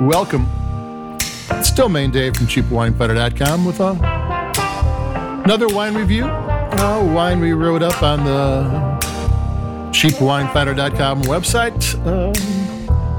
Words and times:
welcome. 0.00 0.46
It's 1.50 1.68
still 1.68 1.88
Main 1.88 2.10
Dave 2.10 2.36
from 2.36 2.46
CheapWineFinder.com 2.46 3.64
with 3.64 3.80
a, 3.80 5.42
another 5.44 5.68
wine 5.68 5.94
review. 5.94 6.26
A 6.26 7.12
wine 7.14 7.40
we 7.40 7.52
wrote 7.52 7.82
up 7.82 8.02
on 8.02 8.24
the 8.24 8.64
CheapWineFinder.com 9.92 11.22
website. 11.22 11.94
Um, 12.06 12.32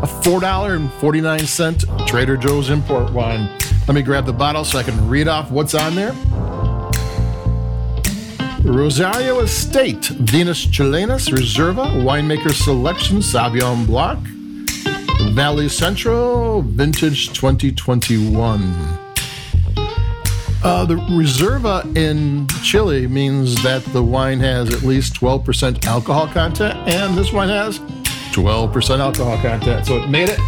a 0.04 0.08
$4.49 0.08 2.08
Trader 2.08 2.38
Joe's 2.38 2.70
import 2.70 3.12
wine. 3.12 3.50
Let 3.88 3.96
me 3.96 4.04
grab 4.04 4.26
the 4.26 4.34
bottle 4.34 4.64
so 4.64 4.78
I 4.78 4.84
can 4.84 5.10
read 5.10 5.28
off 5.28 5.50
what's 5.50 5.74
on 5.74 5.96
there. 5.96 6.14
Rosario 8.64 9.40
Estate, 9.40 10.02
Viñas 10.02 10.68
Chilenas 10.68 11.32
Reserva, 11.32 11.86
Winemaker 12.04 12.52
Selection, 12.52 13.20
Sauvignon 13.20 13.88
Blanc, 13.88 14.20
Valley 15.38 15.70
Central, 15.70 16.64
Vintage 16.64 17.28
2021. 17.28 18.60
Uh, 20.64 20.84
the 20.84 20.96
Reserva 20.96 21.96
in 21.96 22.48
Chile 22.64 23.06
means 23.06 23.62
that 23.62 23.84
the 23.94 24.02
wine 24.02 24.40
has 24.40 24.74
at 24.74 24.82
least 24.82 25.14
12% 25.14 25.86
alcohol 25.86 26.28
content, 26.28 26.76
and 26.92 27.16
this 27.16 27.32
wine 27.32 27.50
has 27.50 27.78
12% 28.34 28.98
alcohol 28.98 29.38
content, 29.38 29.86
so 29.86 29.98
it 30.02 30.10
made 30.10 30.30
it. 30.30 30.40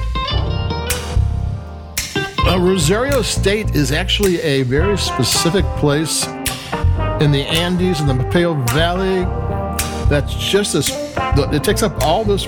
Uh, 2.47 2.57
Rosario 2.59 3.21
State 3.21 3.75
is 3.75 3.91
actually 3.91 4.41
a 4.41 4.63
very 4.63 4.97
specific 4.97 5.65
place 5.77 6.25
in 7.21 7.31
the 7.31 7.45
Andes 7.47 8.01
in 8.01 8.07
the 8.07 8.13
Maipo 8.13 8.67
Valley. 8.71 9.19
That's 10.09 10.33
just 10.33 10.73
this. 10.73 10.89
It 11.53 11.63
takes 11.63 11.83
up 11.83 12.03
all 12.03 12.25
this 12.25 12.47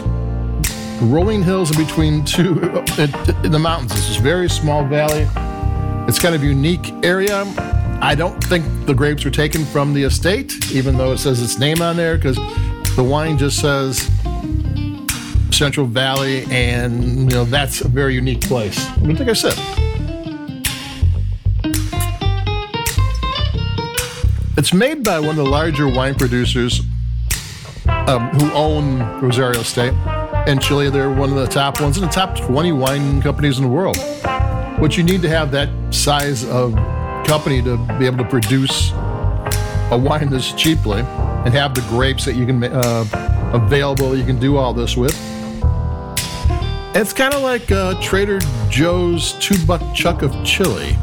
rolling 1.02 1.44
hills 1.44 1.72
in 1.72 1.84
between 1.84 2.24
two 2.24 2.60
in 3.44 3.52
the 3.52 3.60
mountains. 3.60 3.92
It's 3.94 4.08
this 4.08 4.18
very 4.18 4.50
small 4.50 4.86
valley. 4.86 5.28
It's 6.08 6.20
kind 6.20 6.36
of 6.36 6.44
unique 6.44 6.94
area. 7.04 7.44
I 8.02 8.16
don't 8.16 8.44
think 8.44 8.66
the 8.86 8.94
grapes 8.94 9.24
were 9.24 9.32
taken 9.32 9.66
from 9.66 9.94
the 9.94 10.04
estate, 10.04 10.72
even 10.72 10.98
though 10.98 11.12
it 11.12 11.20
says 11.20 11.42
its 11.42 11.60
name 11.60 11.82
on 11.82 11.96
there, 11.96 12.16
because 12.16 12.36
the 12.96 13.04
wine 13.04 13.38
just 13.38 13.60
says 13.60 14.10
Central 15.52 15.86
Valley, 15.86 16.46
and 16.50 17.32
you 17.32 17.38
know 17.38 17.46
that's 17.46 17.82
a 17.82 17.88
very 17.88 18.16
unique 18.16 18.42
place. 18.42 18.88
I'm 18.98 19.04
gonna 19.04 19.18
take 19.18 19.28
a 19.28 19.36
sip. 19.36 19.54
It's 24.58 24.74
made 24.74 25.04
by 25.04 25.20
one 25.20 25.30
of 25.30 25.36
the 25.38 25.46
larger 25.46 25.88
wine 25.88 26.16
producers 26.16 26.82
um, 27.88 28.30
who 28.30 28.52
own 28.54 29.00
Rosario 29.22 29.62
Estate. 29.62 29.94
In 30.48 30.60
Chile, 30.60 30.90
they're 30.90 31.12
one 31.12 31.30
of 31.30 31.36
the 31.36 31.46
top 31.46 31.80
ones 31.80 31.98
in 31.98 32.04
the 32.04 32.10
top 32.10 32.36
20 32.36 32.72
wine 32.72 33.22
companies 33.22 33.60
in 33.60 33.64
the 33.64 33.70
world. 33.70 33.96
What 34.80 34.98
you 34.98 35.04
need 35.04 35.22
to 35.22 35.30
have 35.30 35.52
that 35.52 35.70
size 35.94 36.44
of 36.46 36.74
company 37.28 37.62
to 37.62 37.78
be 38.00 38.08
able 38.08 38.18
to 38.18 38.28
produce 38.28 38.92
a 39.92 39.98
wine 39.98 40.32
this 40.32 40.52
cheaply 40.54 41.02
and 41.02 41.54
have 41.54 41.76
the 41.76 41.82
grapes 41.82 42.26
that 42.26 42.34
you 42.34 42.48
can 42.48 42.64
uh, 42.64 43.52
available 43.54 44.18
you 44.18 44.26
can 44.26 44.40
do 44.40 44.58
all 44.58 44.74
this 44.74 44.98
with. 44.98 45.16
It's 46.96 47.14
kind 47.14 47.36
of 47.36 47.44
like 47.44 47.72
uh, 47.72 48.02
Trader 48.02 48.40
Joe's 48.70 49.34
two 49.34 49.64
buck 49.66 49.94
chuck 49.94 50.24
of 50.24 50.34
Chile. 50.44 50.96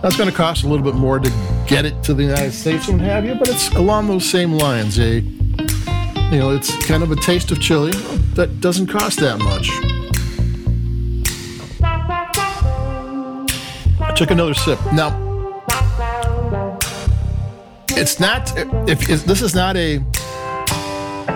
That's 0.00 0.16
going 0.16 0.30
to 0.30 0.34
cost 0.34 0.64
a 0.64 0.68
little 0.68 0.84
bit 0.84 0.94
more 0.94 1.18
to 1.18 1.30
get 1.66 1.84
it 1.84 2.02
to 2.04 2.14
the 2.14 2.22
United 2.22 2.52
States 2.52 2.88
and 2.88 2.98
have 3.02 3.26
you, 3.26 3.34
but 3.34 3.48
it's 3.48 3.68
along 3.72 4.08
those 4.08 4.28
same 4.28 4.52
lines. 4.52 4.98
A, 4.98 5.22
you 6.30 6.38
know, 6.38 6.50
it's 6.50 6.76
kind 6.86 7.02
of 7.02 7.10
a 7.10 7.16
taste 7.16 7.50
of 7.50 7.60
Chile 7.60 7.92
that 8.34 8.60
doesn't 8.60 8.86
cost 8.86 9.18
that 9.18 9.38
much. 9.38 9.68
I 14.00 14.12
took 14.14 14.30
another 14.30 14.54
sip. 14.54 14.78
Now, 14.92 15.08
it's 17.88 18.20
not. 18.20 18.56
If, 18.88 19.10
if 19.10 19.24
this 19.24 19.42
is 19.42 19.54
not 19.56 19.76
a 19.76 19.98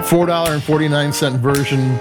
four 0.04 0.26
dollar 0.26 0.52
and 0.52 0.62
forty 0.62 0.88
nine 0.88 1.12
cent 1.12 1.40
version 1.40 1.98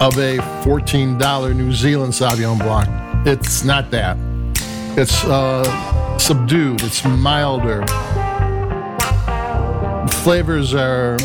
of 0.00 0.16
a 0.18 0.38
fourteen 0.62 1.18
dollar 1.18 1.52
New 1.54 1.72
Zealand 1.72 2.12
Sauvignon 2.12 2.58
Blanc, 2.58 2.88
it's 3.26 3.64
not 3.64 3.90
that. 3.90 4.16
It's 4.96 5.24
uh, 5.24 6.18
subdued. 6.18 6.82
It's 6.82 7.04
milder. 7.04 7.84
Flavors 10.22 10.74
are 10.74 11.18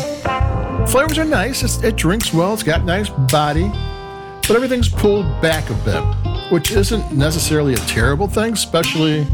flavors 0.86 1.18
are 1.18 1.24
nice. 1.24 1.62
It's, 1.62 1.82
it 1.82 1.96
drinks 1.96 2.32
well. 2.32 2.54
It's 2.54 2.62
got 2.62 2.84
nice 2.84 3.08
body, 3.08 3.68
but 4.46 4.50
everything's 4.50 4.88
pulled 4.88 5.40
back 5.40 5.68
a 5.70 5.74
bit, 5.84 6.02
which 6.50 6.70
isn't 6.72 7.12
necessarily 7.12 7.74
a 7.74 7.78
terrible 7.78 8.28
thing, 8.28 8.52
especially 8.52 9.26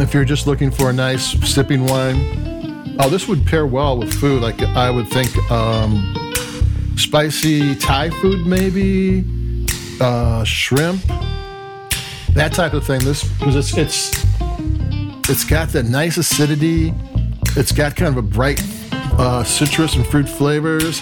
if 0.00 0.12
you're 0.12 0.24
just 0.24 0.46
looking 0.46 0.70
for 0.70 0.90
a 0.90 0.92
nice 0.92 1.32
sipping 1.48 1.86
wine. 1.86 2.96
Oh, 2.98 3.08
this 3.08 3.26
would 3.26 3.46
pair 3.46 3.66
well 3.66 3.98
with 3.98 4.12
food. 4.12 4.42
Like 4.42 4.60
I 4.62 4.90
would 4.90 5.08
think, 5.08 5.36
um, 5.50 6.14
spicy 6.96 7.74
Thai 7.74 8.10
food, 8.10 8.46
maybe 8.46 9.24
uh, 10.00 10.44
shrimp 10.44 11.02
that 12.34 12.52
type 12.52 12.72
of 12.72 12.84
thing. 12.84 13.00
This 13.00 13.24
because 13.38 13.56
it's 13.56 13.76
it's 13.76 14.24
it's 15.28 15.44
got 15.44 15.68
that 15.70 15.84
nice 15.84 16.16
acidity. 16.16 16.92
It's 17.56 17.72
got 17.72 17.96
kind 17.96 18.08
of 18.08 18.16
a 18.16 18.26
bright 18.26 18.60
uh, 19.18 19.44
citrus 19.44 19.96
and 19.96 20.06
fruit 20.06 20.28
flavors. 20.28 21.00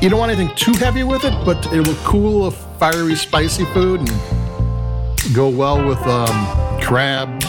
You 0.00 0.10
don't 0.10 0.18
want 0.18 0.32
anything 0.32 0.54
too 0.56 0.72
heavy 0.74 1.02
with 1.02 1.24
it, 1.24 1.32
but 1.44 1.72
it 1.72 1.86
will 1.86 1.96
cool 2.04 2.46
a 2.46 2.50
fiery, 2.50 3.14
spicy 3.14 3.64
food 3.66 4.00
and 4.00 5.34
go 5.34 5.48
well 5.48 5.84
with 5.86 5.98
um, 6.06 6.80
crab, 6.80 7.42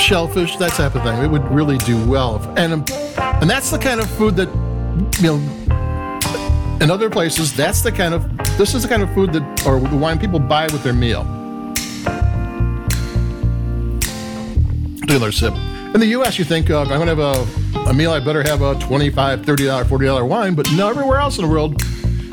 shellfish, 0.00 0.56
that 0.56 0.72
type 0.72 0.94
of 0.94 1.02
thing. 1.02 1.22
It 1.22 1.28
would 1.28 1.48
really 1.50 1.78
do 1.78 2.02
well, 2.08 2.36
and 2.56 2.72
um, 2.72 2.84
and 3.18 3.50
that's 3.50 3.70
the 3.70 3.78
kind 3.78 4.00
of 4.00 4.08
food 4.10 4.36
that 4.36 4.48
you 5.20 5.38
know 5.38 6.78
in 6.80 6.90
other 6.90 7.10
places. 7.10 7.54
That's 7.54 7.82
the 7.82 7.92
kind 7.92 8.14
of 8.14 8.36
this 8.58 8.74
is 8.74 8.82
the 8.82 8.88
kind 8.88 9.02
of 9.02 9.12
food 9.14 9.32
that, 9.32 9.66
or 9.66 9.80
the 9.80 9.96
wine 9.96 10.18
people 10.18 10.38
buy 10.38 10.64
with 10.66 10.82
their 10.82 10.92
meal. 10.92 11.24
Taylor 15.06 15.32
sip. 15.32 15.54
In 15.94 16.00
the 16.00 16.06
U.S., 16.06 16.38
you 16.38 16.44
think 16.44 16.70
of, 16.70 16.90
I'm 16.90 16.98
going 16.98 17.14
to 17.14 17.22
have 17.22 17.36
a, 17.36 17.61
a 17.74 17.92
meal, 17.92 18.12
I 18.12 18.20
better 18.20 18.42
have 18.42 18.62
a 18.62 18.74
$25, 18.76 19.44
$30, 19.44 19.84
$40 19.84 20.28
wine, 20.28 20.54
but 20.54 20.70
no, 20.72 20.88
everywhere 20.88 21.18
else 21.18 21.38
in 21.38 21.44
the 21.44 21.50
world, 21.50 21.80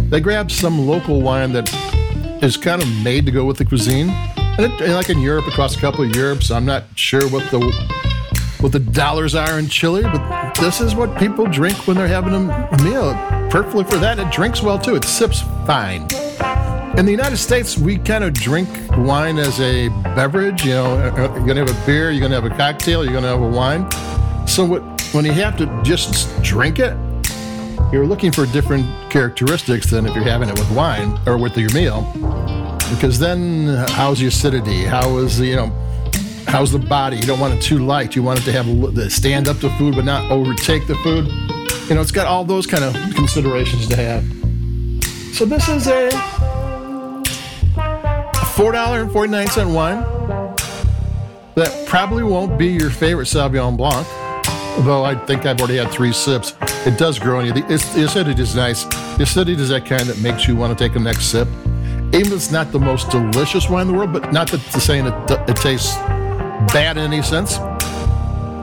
they 0.10 0.20
grab 0.20 0.52
some 0.52 0.88
local 0.88 1.22
wine 1.22 1.54
that 1.54 1.74
is 2.44 2.58
kind 2.58 2.82
of 2.82 2.88
made 3.04 3.26
to 3.26 3.32
go 3.32 3.46
with 3.46 3.58
the 3.58 3.66
cuisine. 3.66 4.10
And, 4.10 4.72
it, 4.72 4.82
and 4.82 4.94
like 4.94 5.10
in 5.10 5.20
Europe, 5.20 5.48
across 5.48 5.76
a 5.76 5.80
couple 5.80 6.04
of 6.04 6.16
Europes, 6.16 6.52
I'm 6.52 6.66
not 6.66 6.84
sure 6.96 7.28
what 7.30 7.50
the 7.52 7.60
what 8.60 8.74
the 8.74 8.80
dollars 8.80 9.36
are 9.36 9.58
in 9.58 9.70
Chile, 9.70 10.02
but 10.02 10.54
this 10.56 10.82
is 10.82 10.94
what 10.94 11.18
people 11.18 11.46
drink 11.46 11.88
when 11.88 11.96
they're 11.96 12.08
having 12.08 12.34
a 12.34 12.84
meal. 12.84 13.14
Perfectly 13.50 13.86
for 13.86 13.96
that. 13.98 14.20
It 14.20 14.30
drinks 14.32 14.62
well 14.62 14.78
too. 14.78 14.96
It 14.96 15.06
sips 15.06 15.42
fine. 15.66 16.02
In 16.98 17.06
the 17.06 17.12
United 17.12 17.38
States, 17.38 17.78
we 17.78 17.98
kind 17.98 18.24
of 18.24 18.34
drink 18.34 18.68
wine 18.98 19.38
as 19.38 19.62
a 19.62 19.88
beverage. 20.14 20.66
You 20.66 20.74
know, 20.74 20.86
uh, 20.98 21.12
uh, 21.12 21.46
you're 21.46 21.56
to 21.56 21.66
have 21.66 21.70
a 21.70 21.86
beer, 21.86 22.12
you're 22.12 22.28
to 22.28 22.36
have 22.36 22.44
a 22.44 22.50
cocktail, 22.50 23.06
you're 23.06 23.22
to 23.22 23.28
have 23.28 23.42
a 23.42 23.48
wine. 23.48 23.90
So 24.46 24.66
what, 24.66 24.99
when 25.12 25.26
you 25.26 25.32
have 25.32 25.58
to 25.58 25.66
just 25.84 26.42
drink 26.44 26.80
it, 26.80 26.96
you're 27.92 28.06
looking 28.06 28.32
for 28.32 28.46
different 28.46 28.86
characteristics 29.10 29.90
than 29.90 30.06
if 30.06 30.14
you're 30.14 30.24
having 30.24 30.50
it 30.50 30.58
with 30.58 30.70
wine 30.72 31.20
or 31.26 31.38
with 31.38 31.58
your 31.58 31.74
meal. 31.74 32.02
Because 32.92 33.18
then, 33.18 33.68
how's 33.90 34.20
the 34.20 34.28
acidity? 34.28 34.84
How 34.84 35.18
is 35.18 35.40
the, 35.40 35.48
you 35.48 35.56
know, 35.56 35.68
how's 36.48 36.72
the 36.72 36.80
body? 36.80 37.18
You 37.18 37.24
don't 37.24 37.40
want 37.40 37.56
it 37.56 37.62
too 37.62 37.80
light. 37.80 38.16
You 38.16 38.22
want 38.22 38.40
it 38.40 38.44
to 38.44 38.52
have 38.52 38.68
a, 38.68 39.10
stand 39.10 39.48
up 39.48 39.58
to 39.60 39.70
food, 39.78 39.96
but 39.96 40.06
not 40.06 40.32
overtake 40.32 40.86
the 40.86 40.96
food. 40.96 41.28
You 41.90 41.96
know, 41.96 42.02
it's 42.02 42.12
got 42.12 42.28
all 42.28 42.46
those 42.46 42.68
kind 42.68 42.84
of 42.84 42.94
considerations 43.16 43.88
to 43.88 43.96
have. 43.96 44.24
So 45.34 45.46
this 45.46 45.68
is 45.70 45.88
a 45.88 46.10
$4.49 48.54 49.74
wine 49.74 50.04
that 51.56 51.88
probably 51.88 52.24
won't 52.24 52.60
be 52.60 52.68
your 52.68 52.90
favorite 52.90 53.26
Sauvignon 53.26 53.76
Blanc, 53.78 54.06
although 54.80 55.04
I 55.04 55.14
think 55.14 55.46
I've 55.46 55.60
already 55.60 55.76
had 55.76 55.92
three 55.92 56.14
sips. 56.14 56.56
It 56.88 56.98
does 56.98 57.20
grow 57.20 57.40
on 57.40 57.46
you. 57.46 57.52
The, 57.52 57.62
the 57.62 58.06
acidity 58.06 58.42
is 58.42 58.56
nice. 58.56 58.86
The 59.18 59.24
acidity 59.24 59.62
is 59.62 59.70
that 59.70 59.86
kind 59.86 60.04
that 60.04 60.20
makes 60.20 60.48
you 60.48 60.56
want 60.56 60.76
to 60.76 60.88
take 60.88 60.96
a 60.96 61.00
next 61.00 61.26
sip. 61.26 61.50
Even 62.14 62.28
if 62.28 62.34
it's 62.34 62.52
not 62.52 62.72
the 62.72 62.80
most 62.80 63.10
delicious 63.12 63.70
wine 63.70 63.88
in 63.88 63.94
the 63.94 63.98
world, 63.98 64.14
but 64.14 64.32
not 64.32 64.50
that 64.52 64.62
to 64.72 64.80
saying 64.80 65.06
it, 65.06 65.50
it 65.50 65.58
tastes 65.58 65.96
bad 66.72 66.98
in 66.98 67.04
any 67.04 67.22
sense. 67.22 67.58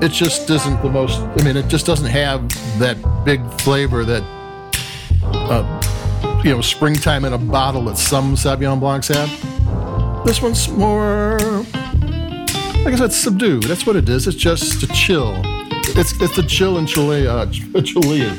It 0.02 0.10
just 0.10 0.48
isn't 0.48 0.82
the 0.82 0.88
most, 0.88 1.20
I 1.20 1.44
mean, 1.44 1.56
it 1.56 1.68
just 1.68 1.84
doesn't 1.84 2.10
have 2.10 2.48
that 2.78 2.96
big 3.24 3.46
flavor 3.60 4.04
that, 4.04 4.22
uh, 5.22 6.42
you 6.42 6.50
know, 6.54 6.62
springtime 6.62 7.26
in 7.26 7.34
a 7.34 7.38
bottle 7.38 7.84
that 7.84 7.98
some 7.98 8.36
Sauvignon 8.36 8.80
Blancs 8.80 9.08
have. 9.08 10.24
This 10.24 10.40
one's 10.40 10.66
more, 10.70 11.38
like 12.84 12.94
I 12.94 12.96
said, 12.96 13.12
subdued. 13.12 13.64
That's 13.64 13.86
what 13.86 13.96
it 13.96 14.08
is. 14.08 14.26
It's 14.26 14.36
just 14.36 14.82
a 14.82 14.86
chill 14.88 15.42
it's 15.98 16.12
it's 16.20 16.36
the 16.36 16.42
chill 16.42 16.78
and 16.78 16.86
Chile, 16.86 17.26
uh, 17.26 17.46
uh, 17.46 17.46
Chilean, 17.46 18.38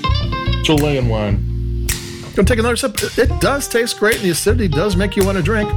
Chilean 0.63 1.09
wine. 1.09 1.87
Gonna 2.35 2.45
take 2.45 2.59
another 2.59 2.75
sip. 2.75 2.97
It 3.17 3.41
does 3.41 3.67
taste 3.67 3.99
great, 3.99 4.17
and 4.17 4.25
the 4.25 4.29
acidity 4.29 4.67
does 4.67 4.95
make 4.95 5.15
you 5.15 5.25
want 5.25 5.37
to 5.37 5.43
drink. 5.43 5.69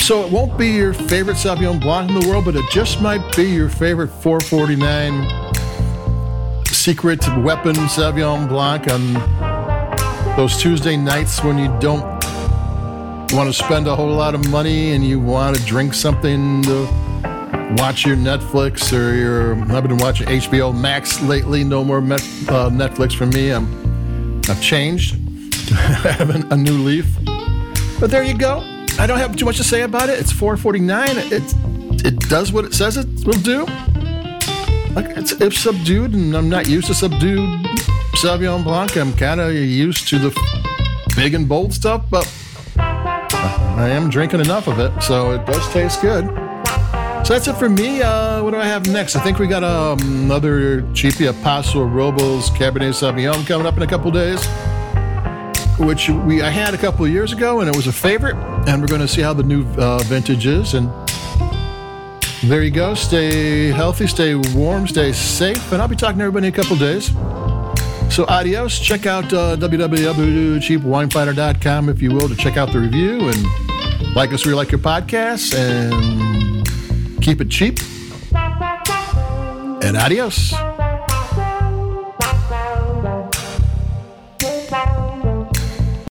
So 0.00 0.24
it 0.24 0.30
won't 0.30 0.56
be 0.56 0.68
your 0.68 0.94
favorite 0.94 1.36
Sauvignon 1.36 1.80
Blanc 1.80 2.10
in 2.10 2.20
the 2.20 2.28
world, 2.28 2.44
but 2.44 2.56
it 2.56 2.64
just 2.70 3.02
might 3.02 3.36
be 3.36 3.42
your 3.42 3.68
favorite 3.68 4.08
449 4.08 6.64
secret 6.66 7.26
weapon 7.38 7.74
Sauvignon 7.74 8.48
Blanc 8.48 8.88
on 8.88 10.36
those 10.36 10.56
Tuesday 10.56 10.96
nights 10.96 11.42
when 11.42 11.58
you 11.58 11.76
don't 11.80 12.15
want 13.32 13.52
to 13.52 13.52
spend 13.52 13.86
a 13.86 13.96
whole 13.96 14.12
lot 14.12 14.34
of 14.34 14.48
money 14.50 14.92
and 14.92 15.04
you 15.04 15.18
want 15.18 15.56
to 15.56 15.64
drink 15.64 15.94
something 15.94 16.62
to 16.62 16.82
watch 17.78 18.06
your 18.06 18.16
Netflix 18.16 18.96
or 18.96 19.14
your. 19.14 19.54
I've 19.72 19.82
been 19.86 19.98
watching 19.98 20.28
HBO 20.28 20.78
Max 20.78 21.20
lately. 21.22 21.64
No 21.64 21.84
more 21.84 22.00
Met, 22.00 22.20
uh, 22.48 22.70
Netflix 22.70 23.14
for 23.14 23.26
me. 23.26 23.50
I'm, 23.50 24.42
I've 24.48 24.60
changed. 24.62 25.16
I 25.72 26.12
have 26.12 26.52
a 26.52 26.56
new 26.56 26.78
leaf. 26.78 27.06
But 27.98 28.10
there 28.10 28.22
you 28.22 28.36
go. 28.36 28.58
I 28.98 29.06
don't 29.06 29.18
have 29.18 29.36
too 29.36 29.44
much 29.44 29.56
to 29.56 29.64
say 29.64 29.82
about 29.82 30.08
it. 30.08 30.18
It's 30.18 30.32
449. 30.32 31.10
It 31.32 31.54
it 32.04 32.20
does 32.28 32.52
what 32.52 32.64
it 32.64 32.74
says 32.74 32.96
it 32.96 33.06
will 33.26 33.40
do. 33.40 33.66
It's, 34.98 35.32
it's 35.32 35.58
subdued, 35.58 36.14
and 36.14 36.34
I'm 36.36 36.48
not 36.48 36.68
used 36.68 36.86
to 36.86 36.94
subdued 36.94 37.48
Sauvignon 38.14 38.64
Blanc. 38.64 38.96
I'm 38.96 39.12
kind 39.14 39.40
of 39.40 39.52
used 39.52 40.08
to 40.08 40.18
the 40.18 40.30
big 41.16 41.34
and 41.34 41.48
bold 41.48 41.74
stuff, 41.74 42.06
but 42.08 42.24
I 43.46 43.88
am 43.88 44.10
drinking 44.10 44.40
enough 44.40 44.68
of 44.68 44.78
it, 44.78 45.02
so 45.02 45.32
it 45.32 45.46
does 45.46 45.66
taste 45.72 46.00
good. 46.00 46.26
So 47.26 47.34
that's 47.34 47.48
it 47.48 47.56
for 47.56 47.68
me. 47.68 48.02
Uh, 48.02 48.42
what 48.42 48.52
do 48.52 48.58
I 48.58 48.66
have 48.66 48.86
next? 48.86 49.16
I 49.16 49.20
think 49.20 49.38
we 49.38 49.46
got 49.46 49.64
um, 49.64 49.98
another 50.00 50.82
cheapy 50.92 51.26
Paso 51.42 51.84
Robles 51.84 52.50
Cabernet 52.50 52.94
Sauvignon 52.94 53.46
coming 53.46 53.66
up 53.66 53.76
in 53.76 53.82
a 53.82 53.86
couple 53.86 54.10
days 54.10 54.46
which 55.78 56.08
we 56.08 56.42
I 56.42 56.48
had 56.48 56.74
a 56.74 56.78
couple 56.78 57.04
of 57.04 57.10
years 57.10 57.32
ago, 57.32 57.60
and 57.60 57.68
it 57.68 57.76
was 57.76 57.86
a 57.86 57.92
favorite. 57.92 58.36
And 58.66 58.80
we're 58.80 58.88
going 58.88 59.00
to 59.00 59.08
see 59.08 59.22
how 59.22 59.32
the 59.32 59.42
new 59.42 59.66
uh, 59.76 59.98
vintage 60.04 60.46
is. 60.46 60.74
And 60.74 60.90
there 62.44 62.62
you 62.62 62.70
go. 62.70 62.94
Stay 62.94 63.68
healthy, 63.68 64.06
stay 64.06 64.34
warm, 64.54 64.86
stay 64.86 65.12
safe, 65.12 65.72
and 65.72 65.82
I'll 65.82 65.88
be 65.88 65.96
talking 65.96 66.18
to 66.18 66.24
everybody 66.24 66.48
in 66.48 66.54
a 66.54 66.56
couple 66.56 66.74
of 66.74 66.78
days. 66.78 67.10
So 68.10 68.24
adios. 68.28 68.78
Check 68.78 69.06
out 69.06 69.32
uh, 69.32 69.56
www.cheapwinefinder.com 69.56 71.88
if 71.88 72.00
you 72.00 72.12
will 72.12 72.28
to 72.28 72.36
check 72.36 72.56
out 72.56 72.72
the 72.72 72.78
review 72.80 73.28
and 73.28 74.14
like 74.14 74.32
us 74.32 74.44
where 74.44 74.52
you 74.52 74.56
like 74.56 74.70
your 74.70 74.80
podcasts 74.80 75.52
and 75.54 76.64
keep 77.22 77.40
it 77.40 77.50
cheap. 77.50 77.80
And 79.82 79.96
adios. 79.96 80.54